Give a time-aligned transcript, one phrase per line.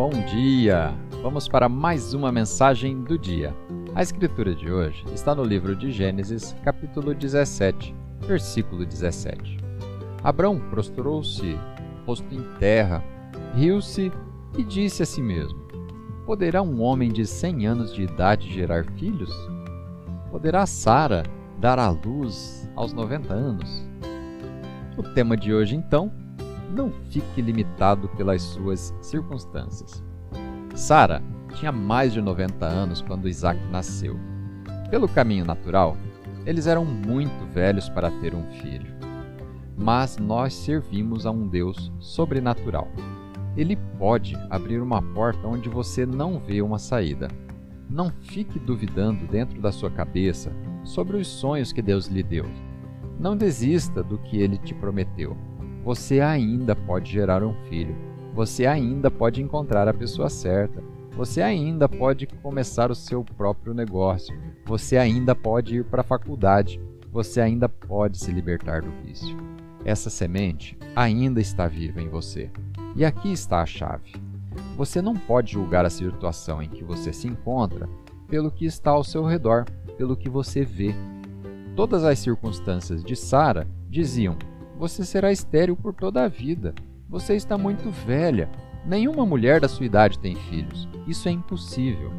[0.00, 0.94] bom dia!
[1.22, 3.54] Vamos para mais uma mensagem do dia.
[3.94, 9.58] A escritura de hoje está no livro de Gênesis, capítulo 17, versículo 17.
[10.24, 11.54] Abrão prostrou-se,
[12.06, 13.04] posto em terra,
[13.54, 14.10] riu-se
[14.56, 15.60] e disse a si mesmo:
[16.24, 19.30] Poderá um homem de cem anos de idade gerar filhos?
[20.30, 21.24] Poderá Sara
[21.58, 23.86] dar à luz aos 90 anos?
[24.96, 26.10] O tema de hoje, então,
[26.70, 30.02] não fique limitado pelas suas circunstâncias.
[30.74, 31.22] Sara
[31.54, 34.18] tinha mais de 90 anos quando Isaac nasceu.
[34.90, 35.96] Pelo caminho natural,
[36.46, 38.94] eles eram muito velhos para ter um filho.
[39.76, 42.88] Mas nós servimos a um Deus sobrenatural.
[43.56, 47.28] Ele pode abrir uma porta onde você não vê uma saída.
[47.88, 50.52] Não fique duvidando dentro da sua cabeça
[50.84, 52.46] sobre os sonhos que Deus lhe deu.
[53.18, 55.36] Não desista do que ele te prometeu
[55.84, 57.96] você ainda pode gerar um filho.
[58.34, 60.82] Você ainda pode encontrar a pessoa certa.
[61.16, 64.36] Você ainda pode começar o seu próprio negócio.
[64.66, 66.80] Você ainda pode ir para a faculdade.
[67.12, 69.36] Você ainda pode se libertar do vício.
[69.84, 72.50] Essa semente ainda está viva em você.
[72.94, 74.12] E aqui está a chave.
[74.76, 77.88] Você não pode julgar a situação em que você se encontra
[78.28, 79.64] pelo que está ao seu redor,
[79.96, 80.94] pelo que você vê.
[81.74, 84.36] Todas as circunstâncias de Sara diziam
[84.80, 86.74] você será estéril por toda a vida.
[87.06, 88.48] Você está muito velha.
[88.86, 90.88] Nenhuma mulher da sua idade tem filhos.
[91.06, 92.10] Isso é impossível.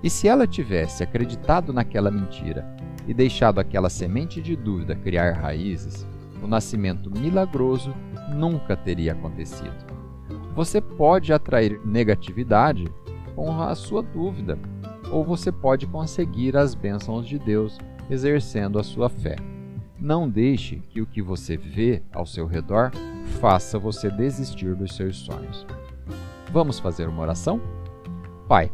[0.00, 2.64] E se ela tivesse acreditado naquela mentira
[3.08, 6.06] e deixado aquela semente de dúvida criar raízes,
[6.40, 7.92] o nascimento milagroso
[8.32, 9.74] nunca teria acontecido.
[10.54, 12.86] Você pode atrair negatividade
[13.34, 14.56] com a sua dúvida,
[15.10, 17.76] ou você pode conseguir as bênçãos de Deus
[18.08, 19.34] exercendo a sua fé.
[20.04, 22.90] Não deixe que o que você vê ao seu redor
[23.40, 25.66] faça você desistir dos seus sonhos.
[26.52, 27.58] Vamos fazer uma oração?
[28.46, 28.70] Pai,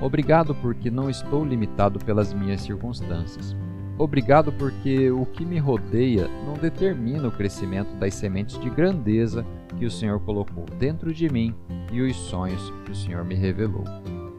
[0.00, 3.54] obrigado porque não estou limitado pelas minhas circunstâncias.
[3.98, 9.44] Obrigado porque o que me rodeia não determina o crescimento das sementes de grandeza
[9.78, 11.54] que o Senhor colocou dentro de mim
[11.92, 13.84] e os sonhos que o Senhor me revelou.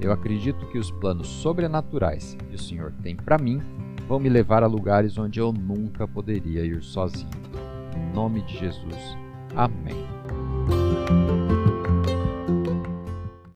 [0.00, 3.60] Eu acredito que os planos sobrenaturais que o Senhor tem para mim
[4.12, 7.30] vão me levar a lugares onde eu nunca poderia ir sozinho.
[7.96, 9.16] Em nome de Jesus.
[9.56, 10.06] Amém.